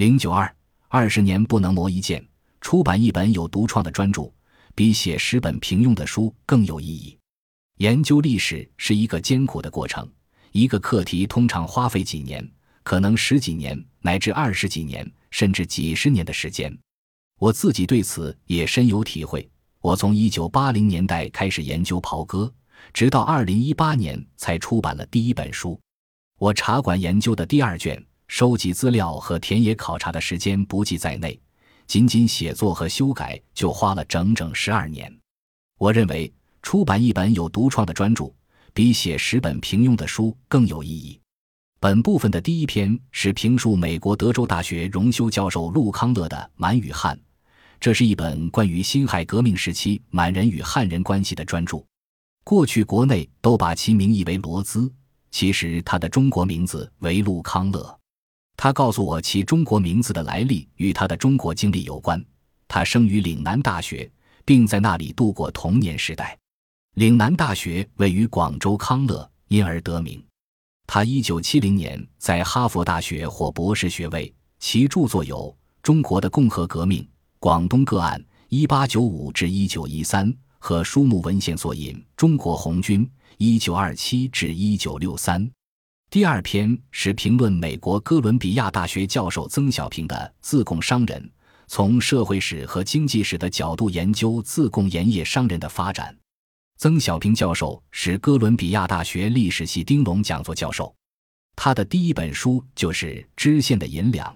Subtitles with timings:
[0.00, 0.50] 零九二
[0.88, 2.26] 二十年不能磨一剑，
[2.62, 4.32] 出版一本有独创的专著，
[4.74, 7.18] 比写十本平庸的书更有意义。
[7.80, 10.10] 研究历史是一个艰苦的过程，
[10.52, 12.50] 一个课题通常花费几年，
[12.82, 16.74] 可能十几年乃至二十几年，甚至几十年的时间。
[17.38, 19.46] 我自己对此也深有体会。
[19.82, 22.50] 我从一九八零年代开始研究袍哥，
[22.94, 25.78] 直到二零一八年才出版了第一本书。
[26.38, 28.02] 我茶馆研究的第二卷，
[28.32, 31.38] 收集资料和田野考察的时间不计在内，
[31.88, 35.12] 仅仅写作和修改就花了整整十二年。
[35.76, 36.32] 我认为。
[36.62, 38.30] 出版一本有独创的专著，
[38.74, 41.18] 比写十本平庸的书更有意义。
[41.80, 47.16] 本部分的第一篇是评述美国德州大学荣休教授陆康乐的《满与汉》，
[47.80, 51.82] 这是一本关于辛亥革命时期满人与汉人关系的专著。
[52.44, 54.92] 过去国内都把其名义为罗兹，
[55.30, 57.99] 其实他的中国名字为陆康乐。
[58.62, 62.22] 他告诉我其中国名字的来历与他的中国经历有关。
[62.68, 64.06] 他生于岭南大学，
[64.44, 66.38] 并在那里度过童年时代。
[66.96, 70.22] 岭南大学位于广州康乐，因而得名。
[70.86, 75.36] 他一九七零年在哈佛大学获博士学位，其著作有
[75.82, 77.02] 《中国的共和革命》
[77.38, 83.06] 《广东个案》（一八九五至一九一三）和书目文献索引《中国红军》
[83.38, 85.50] （一九二七至一九六三）。
[86.10, 91.22] 第二篇是评论美国哥伦比亚大学教授曾小平的《自贡商人》，
[91.68, 96.12] 从社会史和经济史的角度研究自贡盐业商人的发展。
[96.78, 100.92] 曾小平教授是哥伦比亚大学历史系丁龙讲座教授，
[101.54, 104.28] 他的第一本书就是《知县的银两》。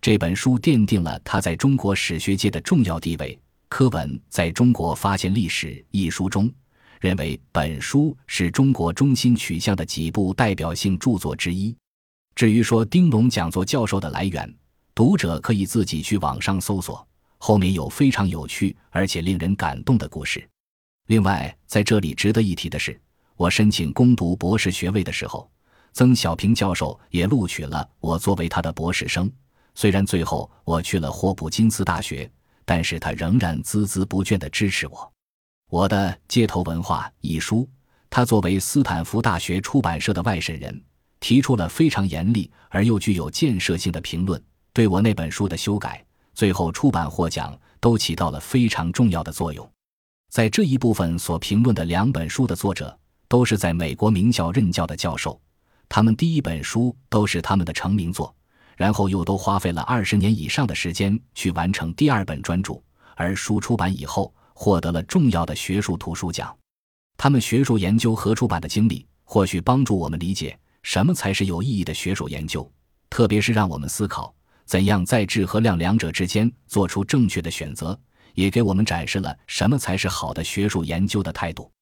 [0.00, 3.38] 这本书奠定了他在中国史学界的重要地位。
[3.68, 6.52] 柯文在中国发现历史一书中
[7.00, 11.74] 认为，本书是中国中心取向的几部代表性著作之一。
[12.34, 14.54] 至于说丁龙讲座教授的来源，
[14.94, 17.04] 读者可以自己去网上搜索，
[17.38, 20.46] 后面有非常有趣而且令人感动的故事。
[21.06, 23.00] 另外，在这里值得一提的是，
[23.34, 25.50] 我申请攻读博士学位的时候，
[25.94, 29.30] 曾小平教授也录取了我作为他的博士生。
[29.74, 32.30] 虽然最后我去了霍普金斯大学，
[32.66, 35.10] 但是他仍然孜孜不倦地支持我。
[35.70, 37.68] 我的《街头文化》一书，
[38.10, 40.82] 他作为斯坦福大学出版社的外审人，
[41.20, 44.42] 提出了非常严厉而又具有建设性的评论，
[44.72, 46.04] 对我那本书的修改，
[46.34, 49.72] 最后出版获奖，都起到了非常重要的作用。
[50.28, 52.98] 在这一部分所评论的两本书的作者
[53.28, 55.40] 都是在美国名校任教的教授，
[55.88, 58.34] 他们第一本书都是他们的成名作，
[58.76, 62.82] 然后又都花费了二十年以上的时间去完成第二本专著，
[63.14, 66.54] 而书出版以后获得了重要的学术图书奖。
[67.16, 72.70] 他们学术研究和出版的经历，或许帮助我们理解什么才是有意义的学术研究，
[73.08, 74.34] 特别是让我们思考
[74.66, 77.98] 怎样在质和量两者之间做出正确的选择。
[78.34, 81.72] 也给我们展示了什么才是好的学术研究的态度。